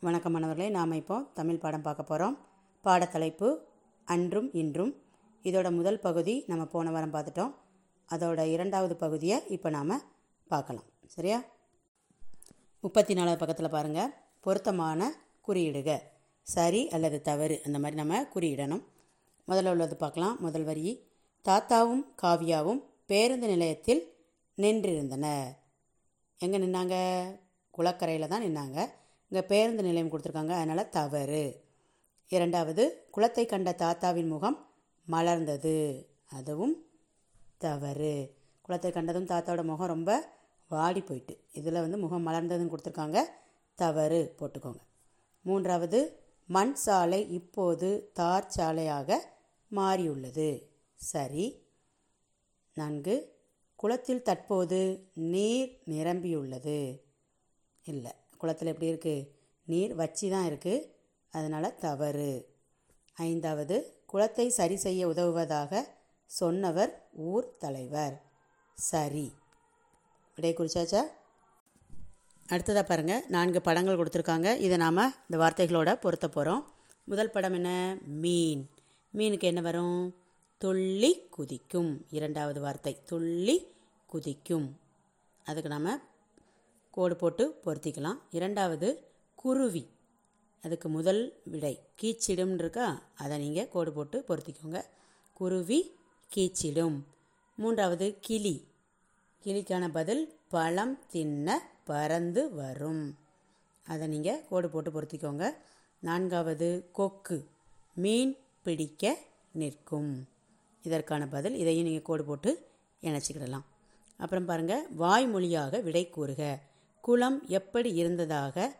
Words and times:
வணக்கம் 0.00 0.32
மாணவர்களே 0.32 0.68
நாம் 0.68 0.92
இப்போ 0.92 1.16
தமிழ் 1.34 1.58
பாடம் 1.58 1.82
பார்க்க 1.82 2.02
போகிறோம் 2.02 2.46
பாடத்தலைப்பு 2.84 3.56
அன்றும் 4.04 4.52
இன்றும். 4.52 5.02
இதோட 5.42 5.70
முதல் 5.76 5.98
பகுதி 5.98 6.44
நம்ம 6.46 6.64
போன 6.64 6.90
வாரம் 6.90 7.12
பார்த்துட்டோம். 7.12 7.54
அதோட 8.08 8.46
இரண்டாவது 8.46 8.96
பகுதியை 8.96 9.42
இப்போ 9.46 9.70
நாம் 9.70 10.02
பார்க்கலாம். 10.48 10.84
சரியா? 11.06 11.44
முப்பத்தி 12.80 13.14
நாலாவது 13.14 13.38
பக்கத்தில் 13.38 13.68
பாருங்கள் 13.68 14.14
பொருத்தமான 14.40 15.10
குறியிடுக. 15.48 15.98
சரி 16.42 16.88
அல்லது 16.88 17.22
தவறு 17.22 17.60
அந்த 17.64 17.78
மாதிரி 17.78 18.02
நம்ம 18.02 18.22
குறியிடணும். 18.34 18.84
முதல்ல 19.48 19.70
உள்ளது 19.70 19.96
பார்க்கலாம். 19.96 20.36
முதல் 20.40 20.64
வரி. 20.64 21.10
தாத்தாவும் 21.44 22.04
காவியாவும் 22.22 22.84
பேருந்து 23.06 23.46
நிலையத்தில் 23.46 24.14
நின்றிருந்தனர். 24.56 25.50
எங்கே 26.38 26.58
நின்னாங்க? 26.58 26.96
குளக்கரையில் 27.70 28.28
தான் 28.28 28.42
நின்னாங்க. 28.42 28.97
இங்கே 29.28 29.46
பேருந்து 29.46 29.82
நிலையம் 29.82 30.10
கொடுத்துருக்காங்க. 30.10 30.48
அதனால் 30.48 30.88
தவறு. 30.88 31.64
இரண்டாவது 32.28 33.06
குளத்தை 33.10 33.46
கண்ட 33.46 33.74
தாத்தாவின் 33.78 34.28
முகம் 34.28 34.70
மலர்ந்தது. 35.10 36.06
அதுவும் 36.28 36.86
தவறு. 37.58 38.34
குளத்தை 38.62 38.90
கண்டதும் 38.90 39.26
தாத்தாவோட 39.26 39.64
முகம் 39.64 39.86
ரொம்ப 39.86 40.36
வாடி 40.68 41.00
போயிட்டு 41.00 41.40
இதில் 41.52 41.72
வந்து 41.72 41.98
முகம் 41.98 42.26
மலர்ந்ததுன்னு 42.26 42.74
கொடுத்துருக்காங்க. 42.74 43.22
தவறு. 43.74 44.34
போட்டுக்கோங்க. 44.38 44.80
மூன்றாவது 45.42 46.18
மண் 46.46 46.74
சாலை 46.74 47.28
இப்போது 47.28 48.10
தார் 48.12 48.48
சாலையாக 48.48 49.36
மாறியுள்ளது. 49.68 50.66
சரி. 50.94 51.66
நான்கு. 52.74 53.36
குளத்தில் 53.76 54.22
தற்போது 54.22 55.10
நீர் 55.12 55.80
நிரம்பியுள்ளது. 55.86 57.00
இல்லை. 57.84 58.14
குளத்தில் 58.38 58.68
எப்படி 58.68 58.92
இருக்குது 58.92 59.28
நீர் 59.66 59.94
வச்சி 59.94 60.30
தான் 60.30 60.48
இருக்குது 60.48 60.86
அதனால் 61.32 61.78
தவறு. 61.78 62.32
ஐந்தாவது 63.14 63.76
குளத்தை 64.06 64.48
சரி 64.48 64.76
செய்ய 64.76 65.08
உதவுவதாக 65.08 65.88
சொன்னவர் 66.26 67.08
ஊர் 67.12 67.56
தலைவர். 67.58 68.22
சரி. 68.74 69.32
விடை 70.34 70.52
குறிச்சாச்சா? 70.54 71.02
அடுத்ததாக 72.48 72.86
பாருங்கள் 72.86 73.24
நான்கு 73.28 73.60
படங்கள் 73.60 73.96
கொடுத்துருக்காங்க. 73.96 74.58
இதை 74.58 74.76
நாம் 74.76 75.14
இந்த 75.30 75.36
வார்த்தைகளோட 75.36 76.00
பொருத்த 76.00 76.28
போகிறோம் 76.28 76.62
முதல் 77.04 77.30
படம் 77.30 77.52
என்ன? 77.52 77.70
மீன். 78.06 78.70
மீனுக்கு 79.14 79.40
என்ன 79.40 79.60
வரும்? 79.60 80.16
துள்ளி 80.58 81.28
குதிக்கும். 81.30 82.06
இரண்டாவது 82.10 82.60
வார்த்தை 82.60 82.92
துள்ளி 83.04 83.56
குதிக்கும். 84.06 84.78
அதுக்கு 85.44 85.68
நாம் 85.68 86.07
கோடு 86.90 87.16
போட்டு 87.16 87.60
பொருத்திக்கலாம். 87.64 88.18
இரண்டாவது 88.30 89.04
குருவி. 89.34 89.88
அதுக்கு 90.62 90.88
முதல் 90.88 91.40
விடை. 91.44 91.80
கீச்சிடும் 92.02 92.54
இருக்கா? 92.54 93.02
அதை 93.14 93.38
நீங்கள் 93.38 93.68
கோடு 93.68 93.92
போட்டு 93.92 94.24
பொருத்திக்கோங்க. 94.28 94.84
குருவி 95.32 95.94
கீச்சிடும். 96.34 97.02
மூன்றாவது 97.54 98.18
கிளி. 98.20 98.66
கிளிக்கான 99.44 99.88
பதில் 99.88 100.38
பழம் 100.48 100.98
தின்ன 101.10 101.68
பறந்து 101.84 102.54
வரும். 102.54 103.18
அதை 103.86 104.06
நீங்கள் 104.06 104.44
கோடு 104.48 104.70
போட்டு 104.70 104.90
பொருத்திக்கோங்க. 104.90 105.54
நான்காவது 105.98 106.88
கொக்கு. 106.92 107.48
மீன் 107.94 108.36
பிடிக்க 108.62 109.18
நிற்கும். 109.52 110.28
இதற்கான 110.82 111.28
பதில் 111.28 111.54
இதையும் 111.54 111.84
நீங்கள் 111.84 112.02
கோடு 112.02 112.24
போட்டு 112.24 112.66
இணைச்சிக்கிடலாம். 113.02 113.64
அப்புறம் 114.16 114.44
பாருங்கள் 114.44 114.86
வாய்மொழியாக 114.98 115.82
விடை 115.82 116.10
கூறுக. 116.10 116.58
குளம் 117.08 117.46
எப்படி 117.48 117.94
இருந்ததாக 117.94 118.72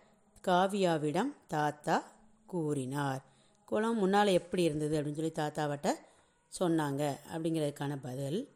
காவியாவிடம் 0.44 1.30
தாத்தா 1.46 2.12
கூறினார். 2.46 3.22
குளம் 3.64 3.96
முன்னால் 3.96 4.26
எப்படி 4.26 4.62
இருந்தது 4.62 4.98
அப்படின்னு 4.98 5.14
சொல்லி 5.14 5.32
தாத்தாவட்ட 5.38 5.88
சொன்னாங்க 6.52 7.02
அப்படிங்கிறதுக்கான 7.32 7.96
பதில் 8.02 8.48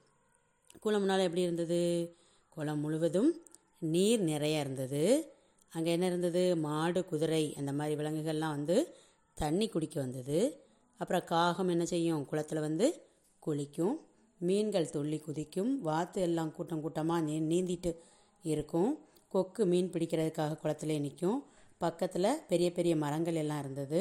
குளம் 0.81 1.01
முன்னால் 1.01 1.19
எப்படி 1.19 1.43
இருந்தது? 1.43 2.15
குளம் 2.49 2.79
முழுவதும் 2.79 3.31
நீர் 3.79 4.21
நிறைய 4.21 4.61
இருந்தது. 4.61 5.33
அங்கே 5.71 5.93
என்ன 5.93 6.07
இருந்தது? 6.07 6.57
மாடு 6.57 7.05
குதிரை 7.05 7.55
அந்த 7.59 7.73
மாதிரி 7.73 8.03
விலங்குகள்லாம் 8.03 8.57
வந்து 8.59 8.95
தண்ணி 9.35 9.69
குடிக்க 9.69 10.01
வந்தது. 10.01 10.67
அப்புறம் 10.99 11.25
காகம் 11.25 11.69
என்ன 11.69 11.85
செய்யும்? 11.85 12.27
குளத்தில் 12.27 12.61
வந்து 12.61 13.07
குளிக்கும் 13.39 14.01
மீன்கள் 14.39 14.91
துள்ளி 14.91 15.19
குதிக்கும் 15.19 15.81
வாத்து 15.81 16.21
எல்லாம் 16.23 16.53
கூட்டம் 16.53 16.81
கூட்டமாக 16.81 17.23
நீ 17.23 17.41
நீந்திட்டு 17.41 17.95
இருக்கும். 18.43 18.99
கொக்கு 19.35 19.63
மீன் 19.73 19.93
பிடிக்கிறதுக்காக 19.95 20.59
குளத்துலே 20.63 20.97
நிற்கும் 21.05 21.39
பக்கத்தில் 21.85 22.31
பெரிய 22.51 22.69
பெரிய 22.79 22.95
மரங்கள் 23.05 23.39
எல்லாம் 23.43 23.61
இருந்தது. 23.65 24.01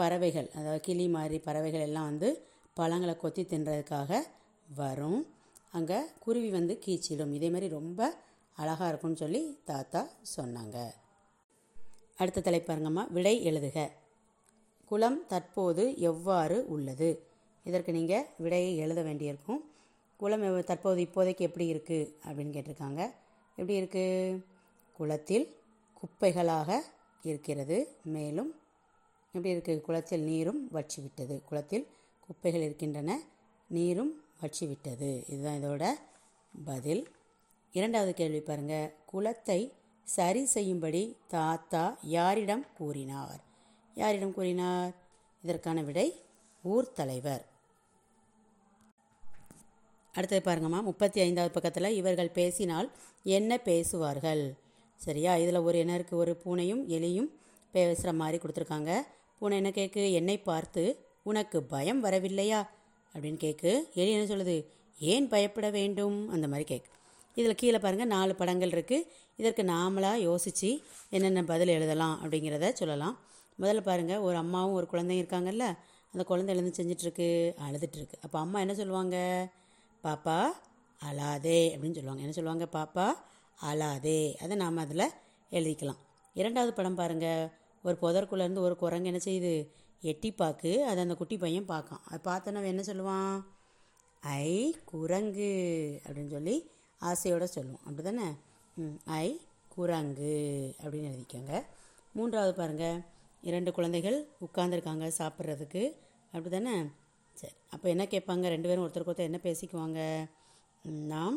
பறவைகள் 0.00 0.48
அதாவது 0.58 0.80
கிளி 0.86 1.06
மாதிரி 1.16 1.38
பறவைகள் 1.46 1.84
எல்லாம் 1.88 2.08
வந்து 2.10 2.28
பழங்களை 2.78 3.14
கொத்தி 3.16 3.42
தின்றதுக்காக 3.42 4.20
வரும். 4.80 5.20
அங்கே 5.76 5.98
குருவி 6.24 6.50
வந்து 6.56 6.74
கீச்சிடும். 6.84 7.32
இதே 7.38 7.48
மாதிரி 7.54 7.68
ரொம்ப 7.78 8.00
அழகாக 8.58 8.90
இருக்கும்னு 8.90 9.22
சொல்லி 9.22 9.42
தாத்தா 9.70 10.00
சொன்னாங்க. 10.36 10.76
அடுத்த 12.20 12.42
தலைப்பாருங்கம்மா 12.46 13.04
விடை 13.16 13.34
எழுதுக. 13.50 13.78
குளம் 14.90 15.18
தற்போது 15.32 15.84
எவ்வாறு 16.10 16.58
உள்ளது? 16.74 17.10
இதற்கு 17.68 17.90
நீங்கள் 17.98 18.26
விடையை 18.44 18.72
எழுத 18.84 19.00
வேண்டியிருக்கும். 19.08 19.60
குளம் 20.20 20.44
தற்போது 20.70 21.00
இப்போதைக்கு 21.06 21.44
எப்படி 21.48 21.66
இருக்குது 21.72 22.12
அப்படின்னு 22.26 22.54
கேட்டிருக்காங்க. 22.56 23.02
எப்படி 23.58 23.78
இருக்கு? 23.78 24.04
குளத்தில் 24.92 25.46
குப்பைகளாக 25.98 26.80
இருக்கிறது. 27.22 27.76
மேலும் 28.04 28.50
எப்படி 29.32 29.54
இருக்குது 29.54 29.80
குளத்தில் 29.80 30.20
நீரும் 30.20 30.60
வற்றிவிட்டது 30.72 31.44
குளத்தில் 31.44 31.86
குப்பைகள் 32.20 32.60
இருக்கின்றன. 32.60 33.20
நீரும் 33.68 34.12
வற்றிவிட்டது 34.40 35.10
இதுதான் 35.30 35.58
இதோட 35.58 35.84
பதில். 36.64 37.02
இரண்டாவது 37.72 38.14
கேள்வி 38.14 38.40
பாருங்க. 38.40 38.92
குளத்தை 39.06 39.72
சரி 40.02 40.44
செய்யும்படி 40.44 41.16
தாத்தா 41.28 41.98
யாரிடம் 42.02 42.64
கூறினார்? 42.76 43.40
யாரிடம் 43.94 44.34
கூறினார்? 44.34 44.92
இதற்கான 45.42 45.82
விடை 45.82 46.08
ஊர் 46.62 46.92
தலைவர். 46.92 47.44
அடுத்தது 50.18 50.42
பாருங்கம்மா 50.46 50.80
முப்பத்தி 50.88 51.18
ஐந்தாவது 51.20 51.52
பக்கத்தில் 51.56 51.96
இவர்கள் 52.00 52.30
பேசினால் 52.38 52.88
என்ன 53.36 53.58
பேசுவார்கள்? 53.68 54.42
சரியா? 55.00 55.32
இதில் 55.42 55.64
ஒரு 55.68 55.78
இனருக்கு 55.84 56.14
ஒரு 56.16 56.32
பூனையும் 56.44 56.82
எலியும் 56.96 57.28
பேசுகிற 57.74 58.12
மாதிரி 58.20 58.38
கொடுத்துருக்காங்க. 58.42 58.92
பூனை 59.38 59.56
என்ன 59.60 59.70
கேட்கு 59.70 60.02
என்னை 60.12 60.36
பார்த்து 60.50 60.82
உனக்கு 61.30 61.58
பயம் 61.72 62.00
வரவில்லையா? 62.04 62.60
அப்படின்னு 63.14 63.38
கேட்கு 63.44 63.72
எலி 64.00 64.10
என்ன 64.16 64.26
சொல்லுது? 64.32 64.56
ஏன் 64.98 65.28
பயப்பட 65.28 65.68
வேண்டும்? 65.78 66.16
அந்த 66.34 66.46
மாதிரி 66.52 66.66
கேட்கு 66.72 66.90
இதில் 67.40 67.60
கீழே 67.60 67.78
பாருங்கள் 67.78 68.12
நாலு 68.14 68.32
படங்கள் 68.34 68.72
இருக்குது 68.76 69.06
இதற்கு 69.40 69.62
நாமளாக 69.62 70.24
யோசித்து 70.28 70.70
என்னென்ன 71.16 71.44
பதில் 71.50 71.72
எழுதலாம் 71.76 72.16
அப்படிங்கிறத 72.22 72.72
சொல்லலாம். 72.80 73.14
முதல்ல 73.60 73.80
பாருங்கள் 73.80 74.24
ஒரு 74.28 74.36
அம்மாவும் 74.36 74.76
ஒரு 74.78 74.86
குழந்தையும் 74.92 75.22
இருக்காங்கல்ல? 75.24 75.66
அந்த 76.12 76.22
குழந்தை 76.30 76.50
எழுந்து 76.54 76.72
செஞ்சிட்ருக்கு 76.78 77.28
அழுதுட்டுருக்கு 77.66 78.18
அப்போ 78.24 78.38
அம்மா 78.44 78.58
என்ன 78.64 78.74
சொல்லுவாங்க? 78.74 79.16
பாப்பா 80.08 80.38
அழாதே 81.08 81.58
அப்படின்னு 81.72 81.98
சொல்லுவாங்க. 81.98 82.22
என்ன 82.26 82.36
சொல்லுவாங்க 82.38 82.66
பாப்பா? 82.78 83.06
அழாதே. 83.70 84.20
அதை 84.42 84.54
நாம் 84.62 84.84
அதில் 84.84 85.10
எழுதிக்கலாம். 85.50 86.00
இரண்டாவது 86.40 86.72
படம் 86.78 86.98
பாருங்கள் 87.00 87.48
ஒரு 87.86 87.96
புதற்குள்ளேருந்து 88.02 88.64
ஒரு 88.66 88.76
குரங்கு 88.82 89.10
என்ன 89.12 89.20
செய்யுது? 89.24 89.54
எட்டி 90.10 90.30
பார்க்கு 90.38 90.72
அதை 90.90 91.00
அந்த 91.04 91.14
குட்டி 91.20 91.36
பையன் 91.36 91.70
பார்க்கான். 91.72 92.02
அது 92.12 92.20
பார்த்தோன்னா 92.30 92.64
என்ன 92.72 92.82
சொல்லுவான்? 92.90 93.36
ஐ 94.20 94.52
குரங்கு 94.92 95.50
அப்படின்னு 96.06 96.30
சொல்லி 96.36 96.56
ஆசையோடு 97.00 97.48
சொல்லுவோம் 97.54 97.84
அப்படி 97.88 98.02
தானே 98.08 98.28
ஐ 99.20 99.28
குரங்கு 99.74 100.34
அப்படின்னு 100.82 101.08
எழுதிக்கோங்க. 101.12 101.52
மூன்றாவது 102.16 102.54
பாருங்கள் 102.54 102.98
இரண்டு 103.48 103.70
குழந்தைகள் 103.76 104.18
உட்காந்துருக்காங்க 104.46 105.06
சாப்பிட்றதுக்கு. 105.18 105.82
அப்படி 106.32 106.50
தானே 106.56 106.74
சரி 107.40 107.54
அப்போ 107.74 107.86
என்ன 107.88 108.04
கேட்பாங்க? 108.04 108.44
ரெண்டு 108.54 108.68
பேரும் 108.68 108.84
ஒருத்தருக்கு 108.86 109.10
ஒருத்தர் 109.12 109.28
என்ன 109.30 109.40
பேசிக்குவாங்க? 109.42 110.00
நாம் 111.12 111.36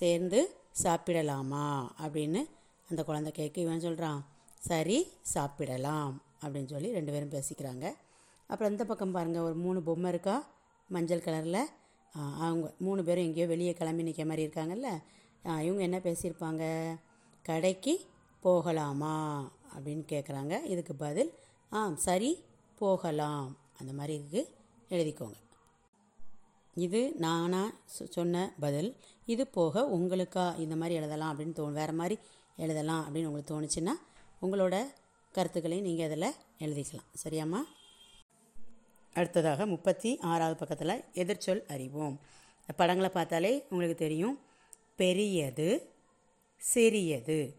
சேர்ந்து 0.00 0.40
சாப்பிடலாமா? 0.82 1.66
அப்படின்னு 2.04 2.40
அந்த 2.90 3.02
குழந்தை 3.08 3.30
கேட்க 3.32 3.56
இவன் 3.60 3.84
சொல்கிறான் 3.86 4.20
சரி 4.70 4.98
சாப்பிடலாம். 5.34 6.14
அப்படின்னு 6.42 6.70
சொல்லி 6.72 6.90
ரெண்டு 6.98 7.12
பேரும் 7.14 7.34
பேசிக்கிறாங்க. 7.36 7.86
அப்புறம் 8.50 8.72
இந்த 8.74 8.84
பக்கம் 8.90 9.14
பாருங்கள் 9.16 9.46
ஒரு 9.48 9.56
மூணு 9.64 9.80
பொம்மை 9.88 10.10
இருக்கா? 10.14 10.36
மஞ்சள் 10.88 11.24
கலரில். 11.26 11.64
அவங்க 12.46 12.66
மூணு 12.86 13.02
பேரும் 13.04 13.24
எங்கேயோ 13.24 13.46
வெளியே 13.52 13.72
கிளம்பி 13.80 14.02
நிற்க 14.02 14.24
மாதிரி 14.24 14.42
இருக்காங்கல்ல? 14.46 14.88
இவங்க 15.66 15.82
என்ன 15.88 15.98
பேசியிருப்பாங்க? 16.06 16.64
கடைக்கு 17.42 17.94
போகலாமா? 18.46 19.14
அப்படின்னு 19.74 20.04
கேட்குறாங்க 20.12 20.54
இதுக்கு 20.72 20.94
பதில் 21.04 21.30
ஆ 21.72 21.80
சரி 22.06 22.30
போகலாம். 22.82 23.46
அந்த 23.80 23.92
மாதிரி 23.98 24.14
இருக்குது 24.20 24.48
எழுதிக்கோங்க. 24.92 25.34
இது 26.74 27.12
நானாக 27.12 27.70
சொ- 27.98 28.10
சொன்ன 28.10 28.54
பதில். 28.60 28.96
இது 29.26 29.46
போக 29.46 29.80
உங்களுக்கா 29.80 30.58
இந்த 30.58 30.76
மாதிரி 30.76 30.94
எழுதலாம் 30.94 31.38
அப்படின்னு 31.38 31.42
தோணும் 31.42 31.72
வேறு 31.72 31.92
மாதிரி 31.92 32.18
எழுதலாம் 32.56 33.14
அப்படின்னு 33.14 33.24
உங்களுக்கு 33.24 33.60
தோணுச்சுன்னா 33.60 33.90
உங்களோட 34.42 34.92
கருத்துக்களை 35.32 35.80
நீங்கள் 35.80 36.10
அதில் 36.10 36.34
எழுதிக்கலாம். 36.58 37.24
சரியாம்மா? 37.24 37.60
அடுத்ததாக 39.14 39.66
முப்பத்தி 39.66 40.18
ஆறாவது 40.18 40.56
பக்கத்தில் 40.56 41.24
எதிர்ச்சொல் 41.24 41.66
அறிவோம். 41.66 42.20
இந்த 42.60 42.72
படங்களை 42.76 43.10
பார்த்தாலே 43.10 43.64
உங்களுக்கு 43.70 43.94
தெரியும். 43.94 44.38
பெரியது 44.96 45.90
சிறியது. 46.56 47.54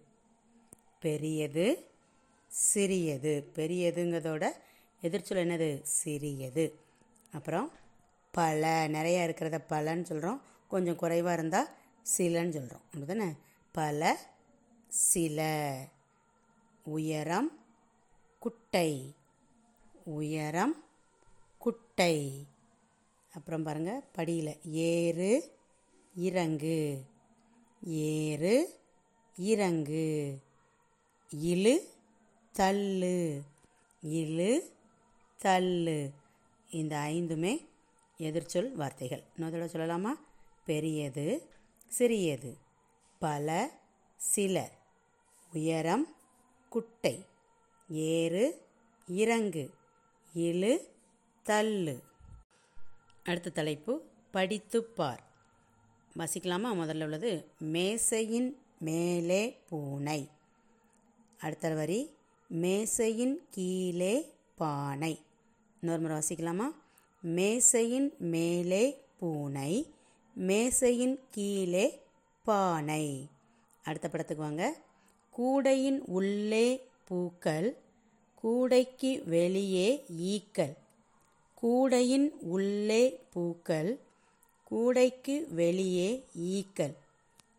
பெரியது 0.99 1.85
சிறியது. 2.47 3.51
பெரியதுங்கிறதோட 3.55 4.47
எதிர்ச்சொல் 5.01 5.47
என்னது? 5.47 5.81
சிறியது. 5.81 6.82
அப்புறம் 7.33 7.71
பல 8.31 8.87
நிறையா 8.87 9.29
இருக்கிறத 9.29 9.59
பலன்னு 9.69 10.03
சொல்கிறோம் 10.03 10.41
கொஞ்சம் 10.67 10.95
குறைவாக 10.95 11.33
இருந்தால் 11.33 11.67
சிலன்னு 12.03 12.49
சொல்கிறோம் 12.49 12.81
அப்படிதானே? 12.93 13.37
பல 13.71 14.19
சில. 14.87 15.39
உயரம் 16.83 17.65
குட்டை. 18.39 19.15
உயரம் 20.03 20.83
குட்டை. 21.57 22.47
அப்புறம் 23.33 23.63
பாருங்கள் 23.63 24.03
படியில். 24.11 24.59
ஏறு 24.63 25.57
இறங்கு. 26.15 27.05
ஏறு 27.81 28.79
இறங்கு. 29.35 30.39
இழு 31.35 31.77
தள்ளு. 32.51 33.41
இழு 34.03 34.59
தள்ளு. 35.37 36.21
இந்த 36.73 36.97
ஐந்துமே 36.97 37.65
எதிர்ச்சொல் 38.17 38.71
வார்த்தைகள். 38.71 39.23
இன்னொரு 39.35 39.65
சொல்லலாமா? 39.65 40.11
பெரியது 40.65 41.49
சிறியது. 41.87 42.57
பல 43.19 43.71
சில 44.15 44.71
உயரம் 45.53 46.15
குட்டை. 46.69 47.25
ஏறு 47.89 48.65
இறங்கு. 49.07 49.73
இழு 50.35 50.87
தள்ளு. 51.43 52.03
அடுத்த 53.23 53.49
தலைப்பு 53.49 54.05
படித்துப்பார். 54.33 55.19
வசிக்கலாமா? 56.17 56.73
முதல்ல 56.73 57.03
உள்ளது 57.03 57.51
மேசையின் 57.59 58.61
மேலே 58.79 59.61
பூனை. 59.69 60.29
அடுத்த 61.37 61.73
வரி 61.73 62.15
மேசையின் 62.47 63.47
கீழே 63.49 64.33
பானை. 64.55 65.21
இன்னொரு 65.83 66.01
முறை 66.01 66.17
வாசிக்கலாமா? 66.17 66.75
மேசையின் 67.21 68.13
மேலே 68.17 69.01
பூனை 69.19 69.87
மேசையின் 70.33 71.19
கீழே 71.31 72.01
பானை. 72.43 73.27
அடுத்த 73.83 74.09
படத்துக்கு 74.09 74.43
வாங்க. 74.43 74.77
கூடையின் 75.29 76.01
உள்ளே 76.05 76.87
பூக்கள் 77.07 77.77
கூடைக்கு 78.35 79.23
வெளியே 79.25 80.03
ஈக்கள். 80.17 80.77
கூடையின் 81.53 82.31
உள்ளே 82.39 83.19
பூக்கள் 83.33 83.99
கூடைக்கு 84.63 85.47
வெளியே 85.49 86.25
ஈக்கள். 86.33 86.95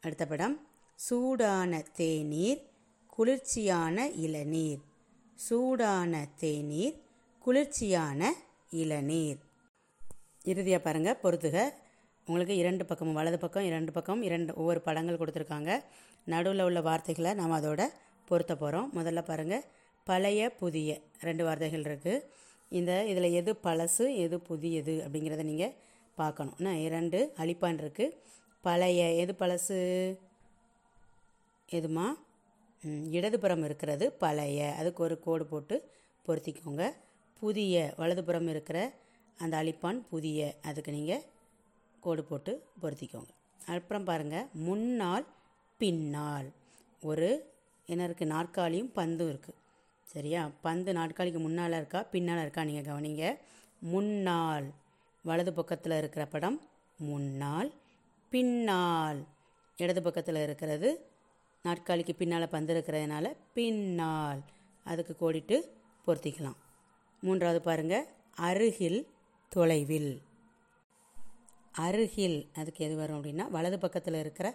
அடுத்த 0.00 0.26
படம். 0.26 0.66
சூடான 0.94 1.84
தேநீர் 1.96 2.62
குளிர்ச்சியான 3.06 4.08
இளநீர். 4.08 4.80
சூடான 5.34 6.28
தேநீர் 6.36 7.02
குளிர்ச்சியான 7.44 8.20
இளநீர். 8.82 9.41
இறுதியாக 10.50 10.81
பாருங்கள் 10.85 11.19
பொறுத்துக. 11.23 11.56
உங்களுக்கு 12.26 12.55
இரண்டு 12.61 12.85
பக்கமும் 12.91 13.19
வலது 13.19 13.38
பக்கம் 13.43 13.67
இரண்டு 13.70 13.93
பக்கம் 13.96 14.23
இரண்டு 14.29 14.52
ஒவ்வொரு 14.61 14.81
படங்கள் 14.87 15.19
கொடுத்துருக்காங்க. 15.20 15.70
நடுவில் 16.32 16.64
உள்ள 16.69 16.81
வார்த்தைகளை 16.88 17.35
நாம் 17.41 17.55
அதோட 17.58 17.82
பொருத்த 18.31 18.56
போகிறோம் 18.62 18.88
முதல்ல 18.96 19.23
பாருங்கள் 19.31 19.67
பழைய 20.05 20.49
புதிய. 20.62 20.96
ரெண்டு 21.20 21.44
வார்த்தைகள் 21.44 21.85
இருக்குது 21.91 22.25
இந்த 22.79 23.05
இதில் 23.12 23.37
எது 23.41 23.52
பழசு 23.67 24.06
எது 24.25 24.38
புதியது 24.50 24.96
அப்படிங்கிறத 25.05 25.44
நீங்கள் 25.52 25.75
பார்க்கணும். 26.14 26.58
நான் 26.67 26.82
இரண்டு 26.88 27.20
அழிப்பான் 27.37 27.81
இருக்குது 27.85 28.17
பழைய 28.61 29.12
எது 29.23 29.35
பழசு? 29.38 29.81
எதுமா? 31.79 32.06
இடதுபுறம் 33.19 33.64
இருக்கிறது 33.64 34.12
பழைய. 34.12 34.75
அதுக்கு 34.81 35.02
ஒரு 35.02 35.19
கோடு 35.26 35.46
போட்டு 35.46 35.76
பொருத்திக்கோங்க. 36.26 36.85
புதிய 37.40 37.94
வலதுபுறம் 37.96 38.48
இருக்கிற 38.48 38.78
அந்த 39.38 39.54
அழிப்பான் 39.62 39.98
புதிய. 40.10 40.40
அதுக்கு 40.62 40.92
நீங்கள் 40.92 41.25
கோடு 42.00 42.25
போட்டு 42.25 42.52
பொருத்திக்கோங்க. 42.82 43.32
அப்புறம் 43.66 44.04
பாருங்கள் 44.04 44.46
முன்னால் 44.66 45.26
பின்னால். 45.81 46.48
ஒரு 47.10 47.28
என்ன 47.86 48.02
இருக்குது 48.08 48.32
நாற்காலியும் 48.34 48.92
பந்தும் 48.98 49.31
இருக்குது 49.32 49.60
சரியா? 50.12 50.42
பந்து 50.66 50.90
நாற்காலிக்கு 50.92 51.40
முன்னால் 51.40 51.76
இருக்கா? 51.81 52.02
பின்னால் 52.14 52.40
இருக்கா? 52.40 52.64
நீங்கள் 52.64 52.88
கவனிங்க. 52.90 53.25
முன்னால் 53.92 54.66
வலது 55.25 55.52
பக்கத்தில் 55.52 55.98
இருக்கிற 55.98 56.25
படம் 56.26 56.58
முன்னால் 56.98 57.70
பின்னால். 58.32 59.20
இடது 59.76 60.02
பக்கத்தில் 60.02 60.40
இருக்கிறது 60.46 60.90
நாற்காலிக்கு 61.64 62.14
பின்னால் 62.14 62.52
பந்து 62.56 62.72
இருக்கிறதுனால 62.75 63.26
பின்னால். 63.54 64.40
அதுக்கு 64.84 65.14
கோடிட்டு 65.16 65.56
பொருத்திக்கலாம். 66.06 66.58
மூன்றாவது 67.26 67.60
பாருங்க. 67.66 67.96
அருகில் 68.48 69.00
தொலைவில். 69.54 70.12
அருகில் 71.86 72.38
அதுக்கு 72.60 72.80
எது 72.86 72.96
வரும் 72.96 73.18
அப்படின்னா 73.18 73.44
வலது 73.56 73.78
பக்கத்தில் 73.84 74.18
இருக்கிற 74.24 74.48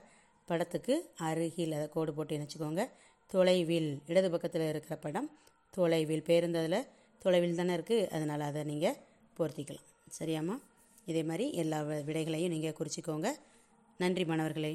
படத்துக்கு 0.50 0.95
அருகில் 1.27 1.74
அதை 1.77 1.88
கோடு 1.95 2.12
போட்டு 2.13 2.38
இணைச்சிக்கோங்க. 2.38 2.83
தொலைவில் 3.27 3.89
இடது 4.12 4.30
பக்கத்தில் 4.31 4.69
இருக்கிற 4.69 4.95
படம் 5.06 5.30
தொலைவில். 5.77 6.24
பேருந்து 6.30 6.60
அதில் 6.62 6.88
தொலைவில் 7.24 7.60
தானே 7.60 7.74
இருக்குது 7.75 8.07
அதனால் 8.16 8.45
அதை 8.50 8.63
நீங்கள் 8.63 8.98
பொருத்திக்கலாம். 9.38 9.88
சரியாம்மா? 10.19 10.56
இதே 11.06 11.24
மாதிரி 11.24 11.45
எல்லா 11.63 11.80
விடைகளையும் 12.10 12.54
நீங்கள் 12.56 12.77
குறிச்சிக்கோங்க. 12.80 13.30
நன்றி 13.98 14.25
மாணவர்களே. 14.25 14.74